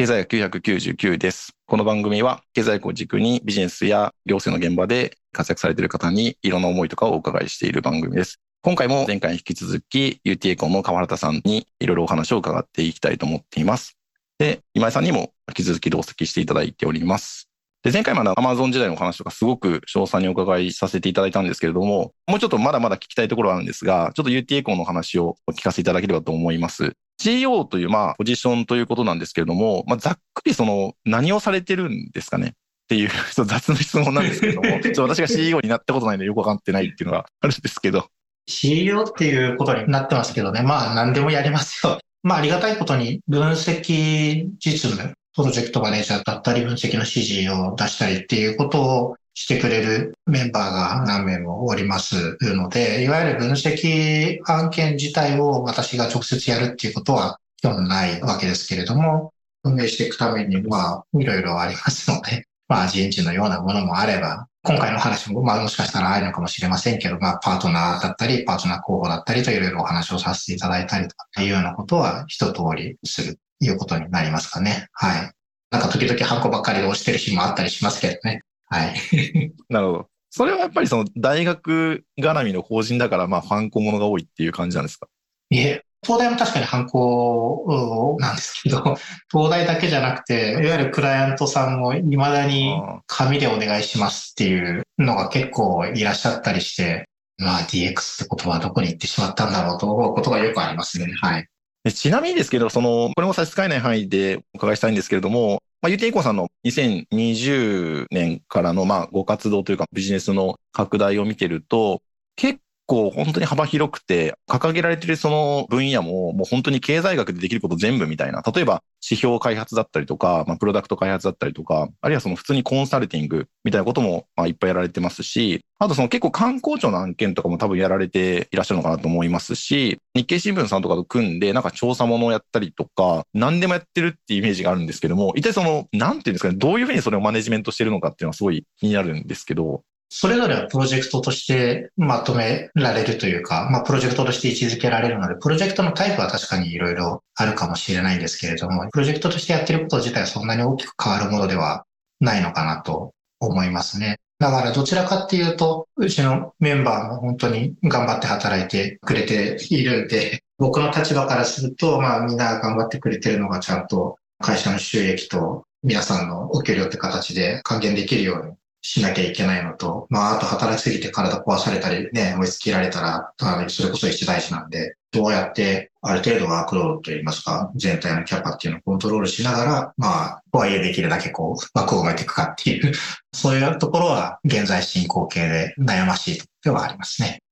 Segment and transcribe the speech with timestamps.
[0.00, 1.52] 経済学999です。
[1.66, 8.40] この番組は経済学を軸にビジネスや行政の現場で活躍されている方にいろんな思いとかをお伺いしている番組です。
[8.62, 13.98] 今回も前回に引き続き UT エコンの川原田さんにいろいろお話を伺っていきたいと思っています。
[14.38, 17.50] で、今井さんにも引き続き同席していただいております。
[17.82, 26.94] で、前回まで Amazon 時代のお話とかすごく詳細にお伺いさせていただいたんですけれども、もうちょっとまだまだ聞きたいところはあるんですが、ちょっと UT エコンの話をお聞かせいただければと思います。
[27.20, 32.48] CEO という、まあ、ポジションということなんですけれども、まあ、ざっくりその、何をされてるんですかね？
[32.48, 32.52] っ
[32.88, 33.10] ていう、
[33.44, 38.08] 雑な質問なんですけれども、 ちょっと私が CEO になったことないのでよくわかってないっていうのがあるんですけど。
[38.48, 41.98] CEO っていうことになってますけどね、まあ、何でもやりますよ。
[42.22, 59.32] まあ、ありがたいことに、分析実務、プロジェクトマネージャーだったり、分析の指示を出したりっていうことをしてくれるメンバーが何名もおりますので、いわゆる分析案件自体を私が直接やるっていうことは基本ないわけですけれども、
[59.64, 74.88] 運営していくためには、いろいろありますので、まあ人事のようなものもあれば、今回の話も、まあもしかしたらあるのかもしれませんけど、まあパートナーだったり、パートナー候補だったりといろいろお話をさせていただいたりとかっていうようなことは一通りするということになりますかね。
[74.92, 75.32] はい。
[75.70, 78.42] なんか時々ハンコばっかり押してる日もあったりしますけどね。
[78.70, 79.52] はい。
[79.68, 80.06] なるほど。
[80.30, 85.08] それはやっぱりその大学絡みの法人だから、まあ、ファンコものが多いっていう感じなんですか？
[85.50, 88.96] いえ、東大も確かに犯行なんですけど、
[89.30, 92.72] 東大だけじゃなくて、いわゆるクライアントさんも未だに
[93.08, 101.12] 紙でお願いしますっていうのが結構いらっしゃったりして、まあ DX って言葉はどこに行ってしまったんだろうと思うことがよくありますね。
[101.20, 101.92] はい。
[101.92, 112.02] ちなみにですけど、その、これも差し支えない範囲でお伺いしたいんですけれども、まあ、UT コさんの2020年からの、まあ、ご活動というかビジネスの拡大を見てると、
[112.36, 112.60] 結
[112.90, 118.42] 構本当に幅広くて、掲げられてるその分野も、もう本当に経済学でできること全部みたいな。
[118.42, 151.86] 例えば、指標開発だったりとか、まあ、プロダクト開発だったりとか、あるいはその普通にコンサルティングみたいなことも、まあ、いっぱいやられてますし、あとその結構観光庁の案件とかも多分やられていらっしゃるのかなと思いますし、日経新聞さんとかと組んで、なんか調査ものをやったりとか、何でもやってるっていうイメージがあるんですけども、一体その、なんていうんですかね、どういうふうにそれをマネジメントしてるのかっていうのはすごい気になるんですけど、それぞれはプロジェクトとしてまとめられるというか、まあ、プロジェクトとして位置づけられるので、プロジェクトのタイプは確かにいろいろあるかもしれないんですけれども、プロジェクトとしてやってること自体はそんなに大きく変わるものでは
[152.18, 154.18] ないのかなと思いますね。
[154.40, 173.32] だからどちらかっていうと、うちのメンバーも本当に頑張って働いてくれているんで、僕の立場からすると、まあみんな頑張ってくれてるのがちゃんと会社の収益と皆さんのお給料って形で還元できるようにしなきゃいけないのと、まあ、あと働きすぎて体壊されたりね、追いつけられたら、
[173.68, 182.92] それこそ一大事なんで、どうやってある程度ワークロードといいますか、全体のキャパっていうのをコントロールしながら、まあ、とはいえできるだけこう、枠を埋めていくかっていう、
[183.34, 187.42] そういうところは現在進行形で悩ましいとではありますね。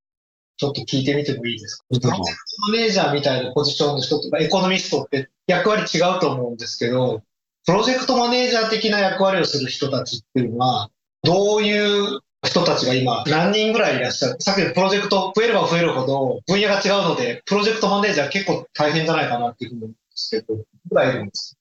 [0.56, 2.08] ちょっと聞いてみてもいいですか？
[2.68, 7.22] マネージャーみたいなポジションの人とか、エコノミストって役割違うと思うんですけど、
[7.66, 10.90] プロジェクトマネージャー的な役割をする人たちっていうのは、
[11.22, 14.36] どういう人たちが今何人ぐらいいらっしゃる？
[14.40, 20.64] さっきのプロジェクト増えれば増えるほど分野が違うので、プロジェクトマネージャー結構大変じゃないかなっていうふうに思うんですけど、ぐ
[20.96, 21.56] らいいるんです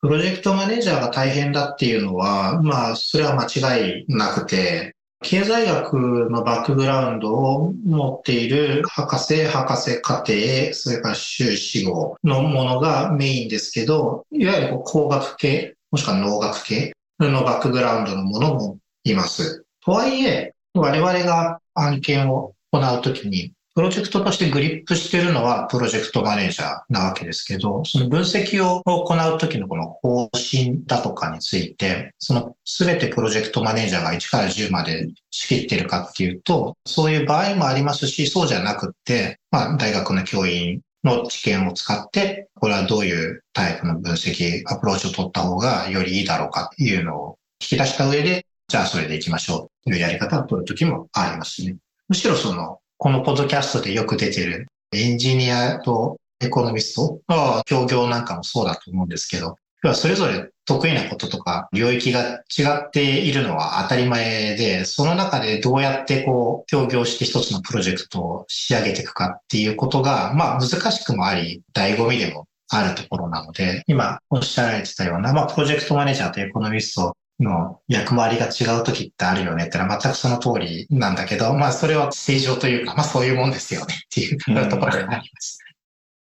[0.00, 10.32] プロジェクトマネージャーが大変だっていうのは、まあ、それは間違いなくて、経済学のバックグラウンドを持っている博士、博士課程、
[10.72, 19.64] それから修士号のものがメインですけど、いわゆる工学系、もしくは農学系のバックグラウンドのものもいます。
[19.84, 51.76] とはいえ、我々が案件を行うときに、プロジェクトとしてグリップしてるのはプロジェクトマネージャーなわけですけど、その分析を行うときのこの方針だとかについて、その全てプロジェクトマネージャーが1から10まで仕切ってるかっていうと、そういう場合もありますし、そうじゃなくって、まあ、大学の教員の知見を使って、これはどういうタイプの分析、アプローチを取った方がよりいいだろうかっていうのを引き出した上で、じゃあそれで行きましょうというやり方を取るときもありますね。
[52.08, 59.56] むしろその、このポッドキャストでよく出てるエンジニアとエコノミストの協業なんかもそうだと思うんですけど、
[59.94, 84.38] それぞれ得意なこととか領域が違っているのは当たり前で、その中でどうやってこう協業して一つのプロジェクトを仕上げていくかっていうことが、まあ難しくもあり、醍醐味でもあるところなので、今おっしゃられてたような、まあプロジェクトマネージャーとエコノミストの役回りが違う時ってあるよねってのは全くその通りなんだけど、まあそれは正常というか、まあそういうもんですよねっていう
[84.68, 85.58] ところであります。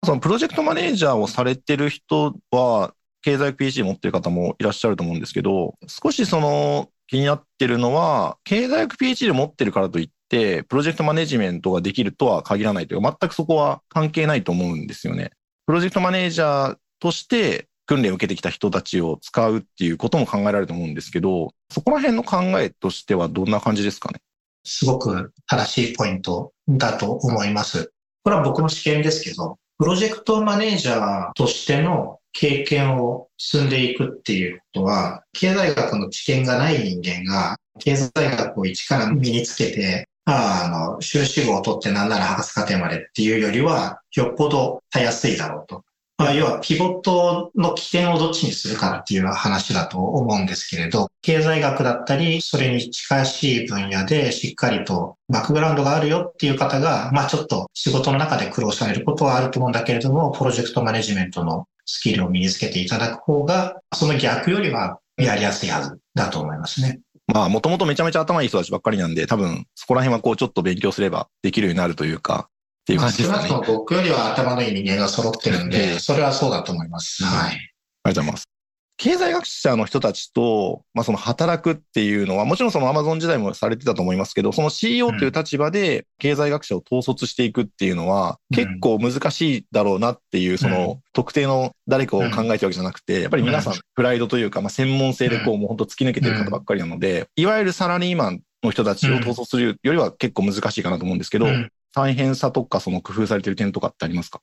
[0.05, 2.93] そのプロジェクトマネージャーをされてる人は、
[3.27, 15.33] 経済学 PhD 持ってる方もいらっしゃると思うんですけど、少しその気になってるのは、経済学 PhD 持ってるからといって、プロジェクトマネジメントができるとは限らないというか、全くそこは関係ないと思うんですよね。
[15.67, 24.21] プロジェクトマネージャーとして訓練を受けてきた人たちを使うっていうことも考えられると思うんですけど、そこら辺の考えとしてはどんな感じですかね？
[24.63, 27.91] すごく正しいポイントだと思います。
[28.23, 45.83] これは僕の試験ですけど、プロジェクトマネージャーとしての経験を積んでいくっていうことは、経済学の知見がない人間が、経済学を一から身につけて、あの、修士号を取ってなんなら博士課程までっていうよりは、よっぽどたやすいだろうと。
[46.19, 67.01] まあ、要はピボットの起点をどっちにするかっていう話だと思うんですけれど、経済学だったり、それに近しい分野でしっかりとバックグラウンドがあるよっていう方が、まあちょっと仕事の中で苦労されることはあると思うんだけれども、プロジェクトマネジメントのスキルを身につけていただく方が、その逆よりはやりやすいはずだと思いますね。
[67.33, 72.53] まあ、もともとめちゃめちゃ頭いい人たちばっかりなんで、多分、そこら辺はこう、ちょっと勉強すればできるようになるというか、っ
[72.87, 73.49] ていう感じですかね。
[73.49, 77.25] 少なくとも僕よりは頭のいい人間が揃ってるんで、それはそうだと思います。
[77.25, 77.51] はい。
[77.51, 77.69] ありがとう
[78.05, 78.56] ございます。
[78.99, 101.47] 経済学者の人たちと、まあ、その働くっていうのは、もちろんそのアマゾン時代もされてたと思いますけど、その CEO という立場で経済学者を統率していくっていうのは、結構難しいだろうなっていう、その特定の誰かを考えてるわけじゃなくて、やっぱり皆さんプライドというか、まあ、専門性でこう、もう本当突き抜けてる方ばっかりなので、いわゆるサラリーマンの人たちを統率するよりは結構難しいかなと思うんですけど、
[101.95, 104.41] 大変さとか、その工夫されてる点とかってありますか？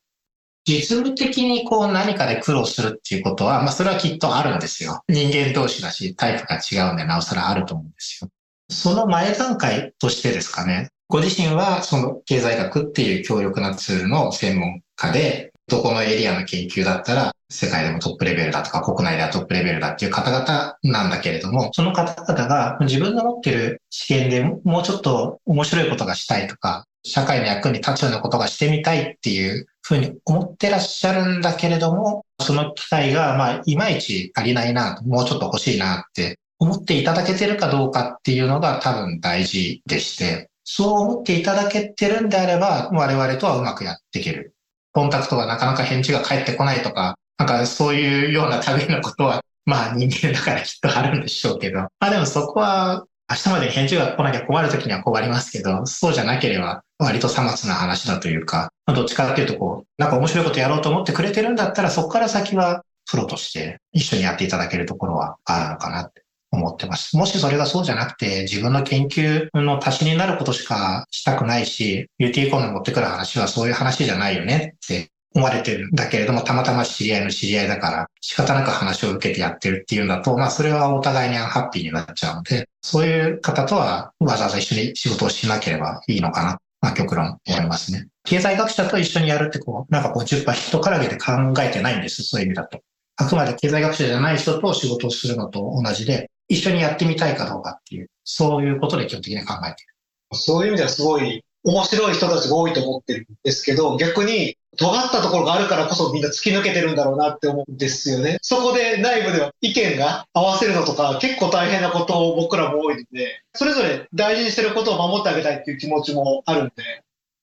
[0.66, 5.02] 実務的にこう何かで苦労するっていうことは、まあそれはきっとあるんですよ。
[5.10, 8.30] 人間同士だし、タイプが違うんで、なおさらあると思うんですよ。
[8.70, 44.56] その前段階としてですかね、ご自身はその経済学っていう強力なツールの専門家で、どこのエリアの研究だったら世界でもトップレベルだとか国内ではトップレベルだっていう方々なんだけれども、その方々が自分の持ってる知見でもうちょっと面白いことがしたいとか、社会の役に立つようなことがしてみたいっていうふうに思ってらっしゃるんだけれども、その機会が、まあ、いまいち足りないな、もうちょっと欲しいなって思っていただけてるかどうかっていうのが多分大事でして、そう思っていただけてるんであれば、我々とはうまくやっていける。
[44.94, 51.80] コンタクトがなかなか返事が返ってこないとか、なんかそういうような類のことは、まあ人間だからきっとあるんでしょうけど。
[51.80, 67.18] まあでもそこは明日まで返事が来なきゃ困るときには困りますけど、そうじゃなければ割とさまつな話だというか、どっちかっていうとこう、なんか面白いことやろうと思ってくれてるんだったら、そこから先はプロとして一緒にやっていただけるところはあるのかなって思ってます。
[67.18, 88.08] もしそれがそうじゃなくて、自分の研究の足しになることしかしたくないし、UT コンの持ってくる話はそういう話じゃないよねって思われてるんだけれども、たまたま知り合いの知り合いだから、仕方なく話を受けてやってるっていうんだと、まあそれはお互いにアンハッピーになっちゃうので、そういう方とはわざわざ一緒に仕事をしなければいいのかな、まあ極論思いますね。
[88.24, 91.32] 経済学者と一緒にやるってこう、なんかこう10羽人からげて考
[91.62, 92.82] えてないんです、そういう意味だと。
[93.16, 99.94] あくまで経済学者じゃない人と仕事をするのと同じで、一緒にやってみたいかどうかっていう、そういうことで基本的に考えている。
[100.34, 108.38] そういう意味ではすごい面白い人たちが多いと思ってるんですけど、逆に尖ったところがあるからこそみんな突き抜けてるんだろうなって思うんですよね。
[108.42, 116.74] そこで内部では意見が合わせるのとか結構大変なことを僕らも多いので、それぞれ大事にしてることを守ってあげたいっていう気持ちもあるんで、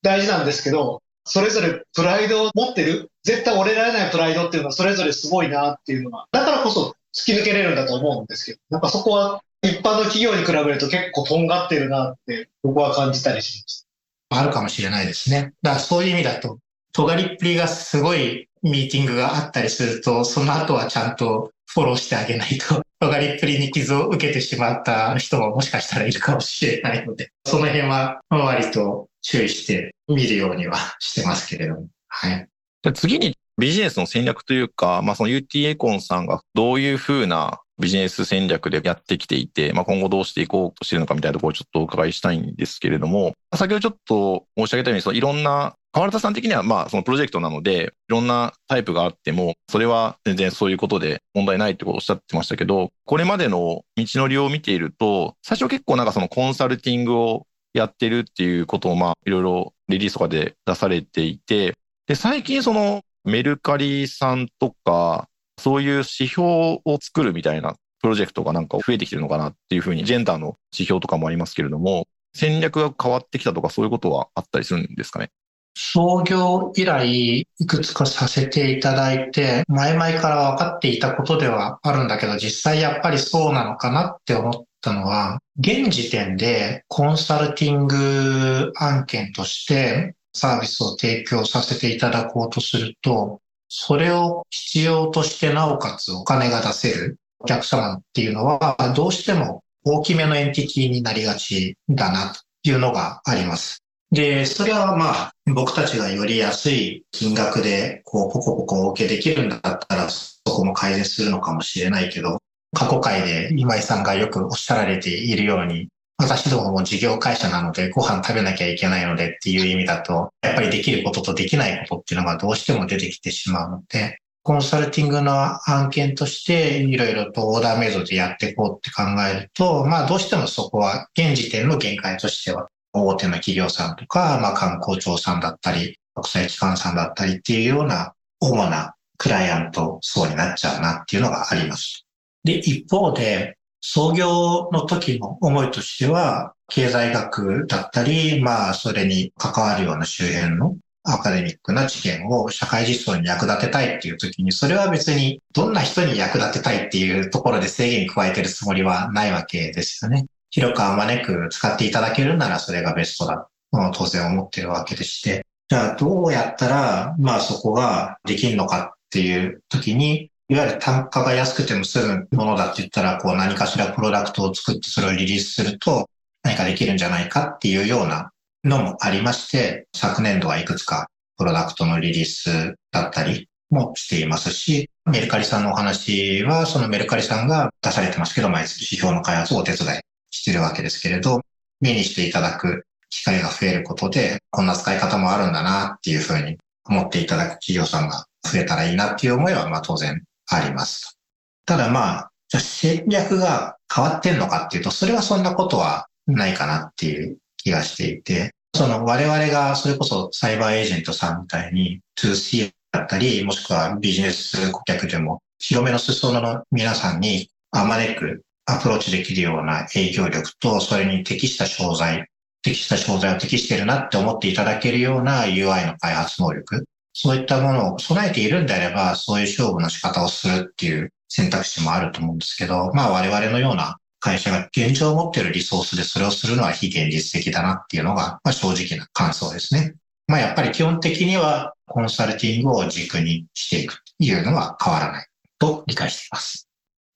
[0.02, 13.86] 大事なんですけど、それぞれプライドを持ってる、絶対折れられないプライドっていうのはそれぞれすごいなっていうのは、だからこそ突き抜けれるんだと思うんですけど、なんかそこは一般の企業に比べると結構とんがってるなって僕は感じたりします。
[14.30, 15.52] あるかもしれないですね。
[15.62, 16.58] だからそういう意味だと、
[16.92, 31.86] 尖りっぷりがすごいミーティングがあったりすると、その後はちゃんとフォローしてあげないと、 尖りっぷりに傷を受けてしまった人ももしかしたらいるかもしれないので、その辺は割と注意して見るようにはしてますけれども。
[32.08, 32.48] はい。
[32.94, 61.74] 次にビジネスの戦略というか、まあその UT エコンさんがどういうふうなビジネス戦略でやってきていて、まあ、今後どうしていこうとしているのかみたいなところをちょっとお伺いしたいんですけれども、先ほどちょっと申し上げたように、そのいろんな川原田さん的には、まあ、そのプロジェクトなので、いろんなタイプがあっても、それは全然そういうことで問題ないってことをおっしゃってましたけど、これまでの道のりを見ていると、最初結構なんかそのコンサルティングをやってるっていうことを、まあ、いろいろリリースとかで出されていて、
[62.06, 65.28] で、最近そのメルカリさんとか、
[65.58, 66.42] そういう指標
[66.84, 75.30] を作るみたいなプロジェクトがなんか増えてきてるのかなっていうふうに、ジェンダーの指標とかもありますけれども、戦略が変わってきたとかそういうことはあったりするんですかね？
[75.74, 103.82] 創業以来、いくつかさせていただいて、前々から分かっていたことではあるんだけど、実際やっぱりそうなのかなって思ったのは、現時点でコンサルティング案件としてサービスを提供させていただこうとすると、それを必要としてなおかつお金が出せるお客様っていうのは、どうしても大きめのエンティティになりがちだなというのがあります。
[104.12, 112.38] で、それはまあ、僕たちがより安い金額で、こう、ポコポコお受けできるんだったら、そこも改善するのかもしれないけど、
[112.72, 115.88] 過去回で今井さんがよくおっしゃられているように、
[116.18, 125.32] 私どもも事業会社なのでご飯食べなきゃいけないのでっていう意味だと、やっぱりできることとできないことっていうのがどうしても出てきてしまうので、コンサルティングの
[125.70, 142.06] 案件としていろいろとオーダーメイドでやっていこうって考えると、まあどうしてもそこは現時点の限界としては大手の企業さんとか、まあ観光庁さんだったり、国際機関さんだったりっていうような主なクライアント層になっちゃうなっていうのがあります。
[142.44, 160.26] で、一方で、創業の時の思いとしては、経済学だったり、まあ、それに関わるような周辺のアカデミックな知見を社会実装に役立てたいっていう時に、それは別にどんな人に役立てたいっていうところで制限加えてるつもりはないわけですよね。
[160.50, 163.48] 広くあまねく使っていただけるならそれがベストだ。
[163.94, 165.46] 当然思ってるわけでして。
[165.68, 176.10] じゃあどうやったら、まあそこができるのかっていう時に、いわゆる単価が安くても済むものだって言ったら、こう何かしらプロダクトを作ってそれをリリースすると
[176.42, 178.32] 何かできるんじゃないかっていうような
[178.64, 191.40] のもありまして、昨年度はいくつかプロダクトのリリースだったりもしていますし、メルカリさんのお話は、そのメルカリさんが出されてますけど、毎月指標の開発をお手伝いしてるわけですけれど、
[191.80, 201.18] 目にしていただく機会が増えることで、こんな使い方もあるんだなっていうふうに思っていただく企業さんが増えたらいいなっていう思いは、まあ当然あります。
[201.66, 222.26] ただまあ、じゃ戦略が変わってんのかっていうと、それはそんなことはないかなっていう気がしていて、その我々がそれこそサイバーエージェントさんみたいに 2C だったり、もしくはビジネス顧客でも広めの裾野の皆さんにあまねくアプローチできるような営業力と、それに適した商材、
[222.62, 239.94] 適した商材を適してるなって思っていただけるような UI の開発能力、そういったものを備えているんであれば、そういう勝負の仕方をするっていう選択肢もあると思うんですけど、まあ我々のような会社が現状を持っているリソースでそれをするのは非現実的だなっていうのが、まあ、正直な感想ですね。
[240.28, 245.26] まあやっぱり基本的にはコンサルティングを軸にしていくというのは変わらない
[245.58, 246.69] と理解しています。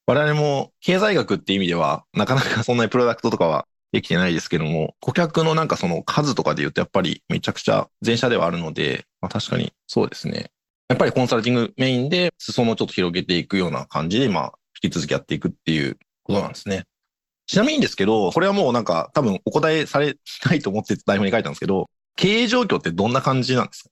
[0.06, 10.50] 我々も経済学って意味では、なかなかそんなにプロダクトとかはできてないですけども、顧客のなんかその数とかで言うとやっぱりめちゃくちゃ前者ではあるので、まあ確かにそうですね。
[10.88, 16.84] やっぱりコンサルティングメインで裾野をちょっと広げていくような感じで、まあ引き続きやっていくっていうことなんですね。
[17.46, 23.90] ちなみにですけど、これはもうなんか多分お答えされないと思って台本に書いたんですけど、経営状況ってどんな感じなんですか？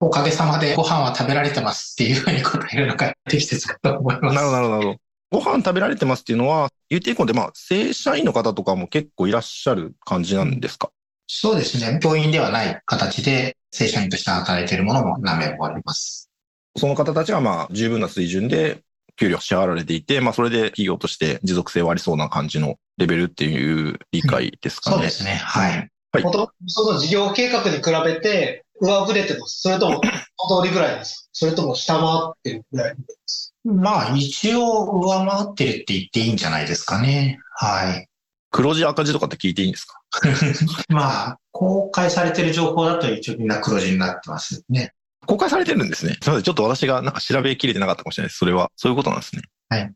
[0.00, 4.34] おかげさまでご飯は食べられてますっていうふうに答えるのが適切かと思います。
[4.34, 4.96] なるほど、なるほど。
[5.30, 10.90] ご飯食べられてますっていうのは、UT コンでまあ正社員の方とかも結構いらっしゃる感じなんですか、
[11.28, 12.00] そうですね。
[12.02, 16.28] 教員ではない形で正社員として働いているものも何名もあります。
[16.76, 18.82] その方たちはまあ十分な水準で
[19.16, 24.96] 給料支払われていて、まあそれで企業として持続性はありそうな感じのレベルっていう理解ですかね？
[24.96, 25.34] そうですね。
[25.34, 25.88] はい。
[26.12, 26.22] はい、
[26.66, 29.60] その事業計画に比べて上振れてます。
[29.60, 37.38] それとも、通りぐらいですそれとも下回ってるぐらいですまあ、一応上回ってるって言っていいんじゃないですかね。
[37.56, 38.06] はい。
[38.50, 40.00] 黒字赤字とかって聞いていいんですか？
[40.88, 44.92] まあ、公開されてる情報だと一応みんな黒字になってますね。
[45.26, 46.14] 公開されてるんですね。
[46.20, 46.42] すみません。
[46.42, 48.38] ちょっと私がなんか調べきれてなかったかもしれないです。
[48.38, 48.70] それは。
[48.76, 49.42] そういうことなんですね。
[49.68, 49.92] はい。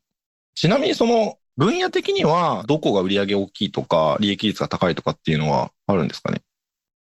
[0.55, 6.43] ちなみにその分野的にはどこが売り上げ大きいとか利益率が高いとかっていうのはあるんですかね？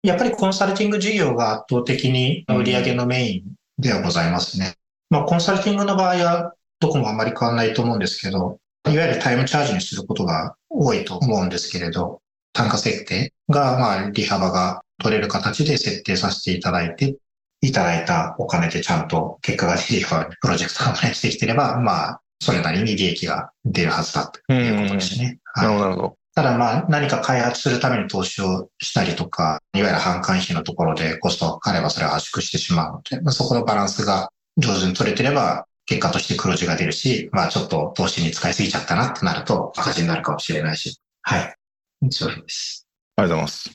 [0.02, 4.75] やっぱりコンサルティング事業が圧倒的に売り上げのメインではございますね。
[5.10, 12.20] まあ、コンサルティングの場合はどこもあまり変わらないと思うんですけど、いわゆるタイムチャージにすることが多いと思うんですけれど、
[12.52, 17.16] 単価設定が、まあ、利幅が取れる形で設定させていただいて、
[17.60, 20.08] いただいたお金でちゃんと結果が出ていく
[20.40, 25.38] プロジェクトがマネしてきてれば、まあ、それなりに利益が出るはずだということですね。
[25.56, 26.14] なるほど。
[26.34, 41.00] ただまあ何か開発するために投資をしたりとか、いわゆる販管費のところでコストがかかればそれは圧縮してしまうので、まあ、そこのバランスが上手に取れてれば、結果として黒字が出るし、まあちょっと投資に使いすぎちゃったなってなると赤字になるかもしれないし。
[41.22, 41.56] はい。
[42.02, 42.86] 以上です。
[43.16, 43.70] ありがとうございます。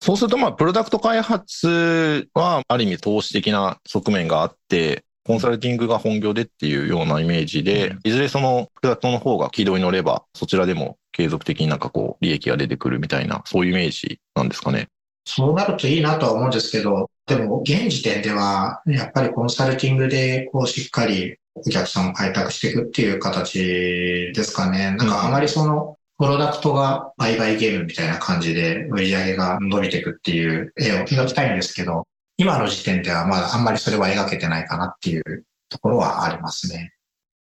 [0.00, 14.88] そうすると、まあ、プロダクト開発は、ある意味投資的な側面があって、コンサルティングが本業でっていうようなイメージで、いずれそのプロダクトの方が軌道に乗れば、そちらでも継続的になんかこう、利益が出てくるみたいな、そういうイメージなんですかね。
[15.26, 24.96] そうなるといいなとは思うんですけど、でも現時点では、やっぱりコンサルティングでこうしっかりお客さんを開拓していくっていう形ですかね。
[24.96, 32.08] なんかあまりその、プロダクトが売買ゲームみたいな感じで売り上げが伸びていくっていう絵を描きたいんですけど、
[32.38, 36.92] 今の時点ではまだあんまりそれは描けてないかなっていうところはありますね。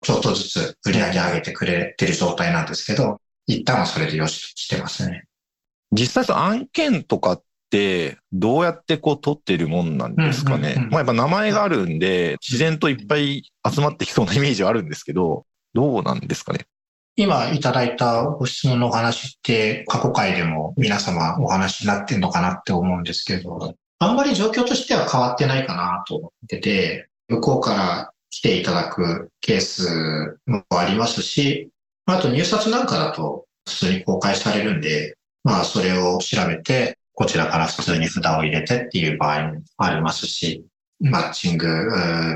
[0.02, 5.24] ちょっとずつ売り上げ上げてくれてる状態なんですけど、一旦はそれでよしとしてますね。
[5.92, 10.88] 実際その案件とかって、どうやってこう取ってるもんなんですかね。
[10.90, 15.44] まあやっぱ名前があるんで、自然といっぱい集まってきそうなイメージはあるんですけど、
[15.74, 16.66] どうなんですかね。
[17.16, 31.70] 今いただいたご質問のお話って過去回でも皆様お話になってんのかなって思うんですけど、あんまり状況としては変わってないかなと思ってて、向こうから来ていただくケースもありますし、
[32.04, 40.66] あと入札なんかだと普通に公開されるんで、まあそれを調べて、こちらから普通に札を入れてっていう場合もありますし、
[41.00, 41.66] マッチング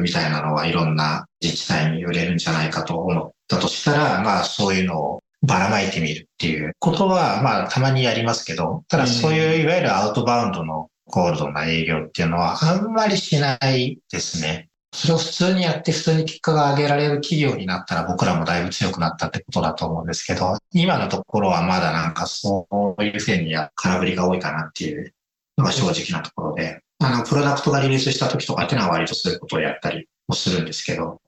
[0.00, 14.69] みたいなのはいろんな自治体に売れるんじゃないかと思ったとしたら、まあそういうのをばらまいてみるっていうことは、まあたまにやりますけど、ただそういういわゆるアウトバウンドのコールドな営業っていうのはあんまりしないですね。
[14.92, 22.66] それを普通にやって普通に結果が上げられる企業になったら僕らもだいぶ強くなったってことだと思うんですけど、今のところはまだなんかそ
[22.98, 25.14] ういう線には空振りが多いかなっていう
[25.56, 31.20] のが正直なところで、あの、プロダクトがリリースした時とかっていうのは割とそういうことをやったりもするんですけど、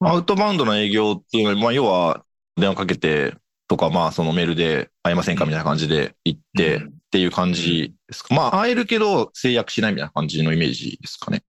[0.00, 2.24] アウトバウンドの営業っていうのは、まあ要は
[2.56, 3.34] 電話かけて
[3.66, 8.34] とか、まあそのメールで会えませんかみたいな感じで行ってっていう感じですか。
[8.34, 11.42] まあ会えるけど制約しないみたいな感じのイメージですかね。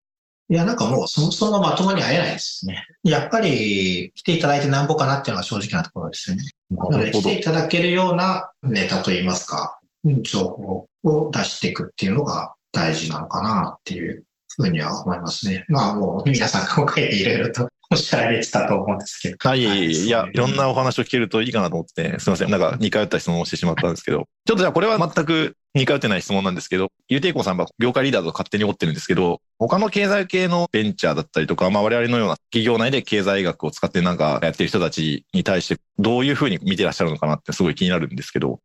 [0.51, 2.83] いや、なんかもうそもそもまともに会えないですね。
[3.03, 6.43] やっぱり来ていただいてなんぼかなっていうのが正直なところですよね。
[6.71, 9.79] なので来ていただけるようなネタといいますか、
[10.23, 14.23] 情報を出していくっていうのが大事なのかなっていう
[14.55, 15.65] ふうには思いますね。
[15.67, 19.37] まあもう皆さん今回でいろいろとおっしゃられてたと思うんですけど。
[19.39, 20.59] はい、いや、いろんな。
[20.59, 22.51] なお話を聞けるといいかなと思って、すみません。
[22.51, 38.59] なんか似通った質問をしてしまったんですけど、ちょっとじゃあこれは全く似通ってない質問なんですけど、ゆうていこうさんは業界リーダーと勝手に思ってるんですけど、他の経済系のベンチャーだったりとか、まあ我々のような企業内で経済学を使ってなんかやってる人たちに対して、どういうふうに見てらっしゃるのかなってすごい気になるんですけど。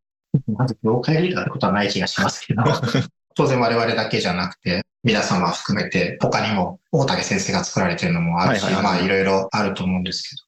[0.53, 2.63] まず業界リーダーってことはない気がしますけど、
[3.37, 10.43] 当然我々だけじゃなくて、皆様含めて他にも大竹先生が作られてるのもあるし、はいはいはいまあいろいろあると思うんですけど、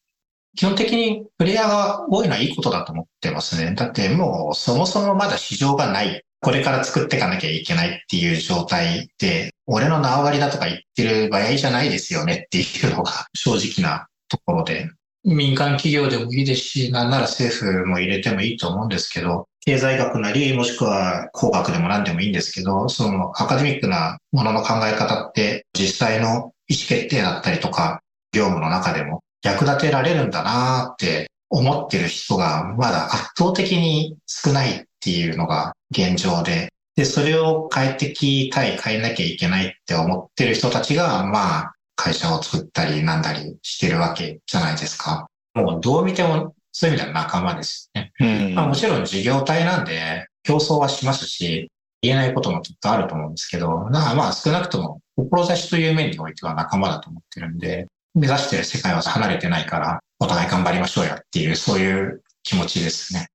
[0.56, 3.74] 基本的にプレイヤーが多いのはいいことだと思ってますね。
[3.74, 6.22] だってもうそもそもまだ市場がない。
[6.40, 14.88] これから作っていかなきゃいけないっていう状態で、俺の縄張りだとか言ってる場合じゃないですよねっていうのが 正直なところで、
[15.24, 26.52] 民間企業でもいいですし、なんなら政府も入れてもいいと思うんですけど、経済学なり、もしくは工学でも何でもいいんですけど、そのアカデミックなものの考え方って実際の意思
[26.86, 28.00] 決定だったりとか、
[28.32, 45.26] 業務の中でも役立てられるんだなって思ってる人がまだ圧倒的に少ないっていうのが現状で、で、それを変えてきたい、変えなきゃいけないって思ってる人たちが、まあ、会社を作ったりなんだりしてるわけじゃないですか。
[45.54, 48.12] もうどう見てもそういう意味では仲間ですね。
[48.20, 51.70] うんまあもちろん事業体なんで競争はしますし、
[52.02, 63.28] 言えないこともきっとあると思うんですけど、まあまあ少なくとも志という面においては仲間だと思ってるんで、目指してる世界は離れてないから、お互い頑張りましょうやっていう、そういう気持ちですね。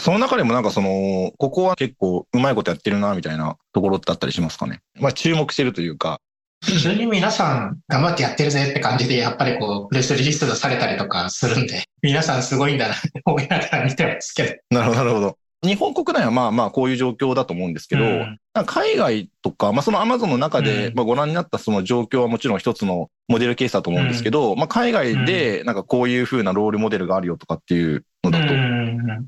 [0.00, 4.80] その中でもなんかその、ここは結構うまいことやってるな、みたいなところってあったりしますかね？
[4.94, 6.20] まあ注目してるというか。
[6.64, 14.54] 普通に皆さん頑張ってやってるぜって感じで、やっぱりこう、プレスリリースされたりとかするんで、 皆さんすごいんだなって思いながら見てますけど。
[14.70, 15.38] なるほど、なるほど。
[15.62, 18.38] 日本国内はまあまあこういう状況だと思うんですけど、うん。
[18.66, 20.94] 海外とか、まあそのアマゾンの中でうん。
[20.94, 28.54] まあご覧になったその状況はもちろん一つのモデルケースだと思うんですけど、まあ海外でなんかこういう風なロールモデルがあるよとかっていうのだと。
[28.54, 29.26] うん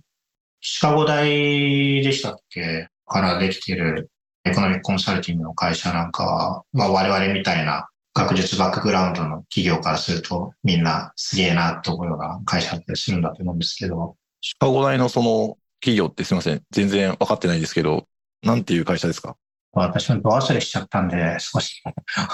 [0.60, 2.88] シカゴ大でしたっけ？
[3.06, 4.10] からできている
[4.48, 16.62] エコノミックコンサルティングの会社なんかは、まあ我々みたいな学術バックグラウンドの企業からするとみんなすげえなと思うような会社だったりするんだと思うんですけど、シカゴ大のその企業ってすいません。
[16.70, 18.06] 全然分かってないんですけど、
[18.42, 19.36] なんていう会社ですか？
[19.72, 21.82] 私もど忘れしちゃったんで、少し、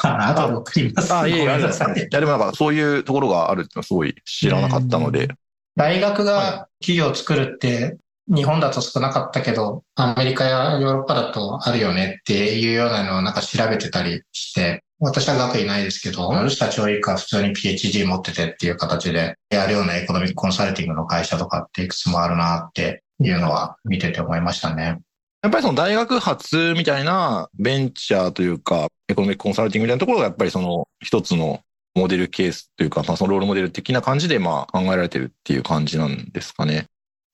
[0.02, 1.12] あとで送ります。
[1.12, 2.00] あ、いえいえ、ごありがとうございます。
[2.00, 5.28] いや、でもなんかそういうところがあるってのはすごい知らなかったので。
[5.76, 25.00] 大学が企業を作るって、日本だと少なかったけど、アメリカやヨーロッパだとあるよねっていうようなのをなんか調べてたりして、私は学位ないですけど、ある人たち多いか普通に PhD 持っててっていう形でやるようなエコノミックコンサルティングの会社とかっていくつもあるなっていうのは見てて思いましたね。
[25.42, 31.60] やっぱりその大学発みたいなベンチャーというか、エコノミックコンサルティングみたいなところがやっぱりその一つの
[31.94, 36.86] モデルケースというか、まあそのロールモデル的な感じでまあ考えられてるっていう感じなんですかね。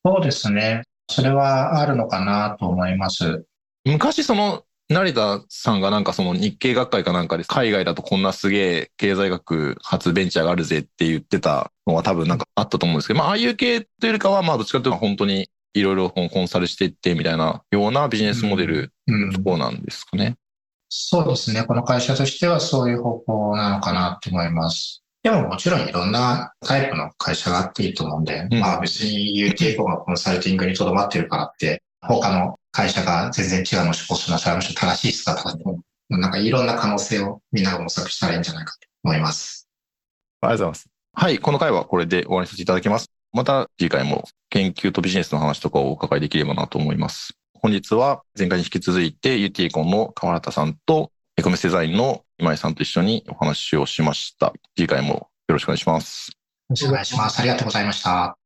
[0.05, 0.83] そうですね。
[1.09, 3.45] それはあるのかなと思います。
[3.85, 20.37] 昔その成田さんがなんかその日経学会かなんかで海外だとこんなすげえ経済学発ベンチャーがあるぜって言ってたのは多分なんかあったと思うんですけど、まあああいう系というよりかはまあどっちかというと本当にいろいろコンサルしていってみたいなようなビジネスモデルのところなんですかね、うんうん。
[20.89, 21.63] そうですね。
[21.63, 25.05] この会社としてはそういう方向なのかなと思います。
[25.23, 35.79] でももちろんいろんなタイプの会社があっていいと思うんで、うん、まあ別に UTFO がコンサルティングにとどまってるからって、他の会社が全然違うのを出すのは、むしろ正しい姿だと
[36.19, 39.69] なんかいろんな可能性をみんなが模索したらいいんじゃないかと思います。
[40.41, 40.91] ありがとうございます。
[41.13, 43.11] はい、この回はこれで終わりさせていただきます。
[43.33, 47.35] また次回も研究とビジネスの話とかをお伺いできればなと思います。
[47.55, 54.53] 本日は前回に引き続いて UT コンの川原さんとエコメスデザインの今井さんと一緒にお話をしました。
[54.77, 56.33] 次回もよろしくお願いします。
[56.33, 56.37] よ
[56.69, 57.41] ろしくお願いします。
[57.41, 58.40] ありがとうございました。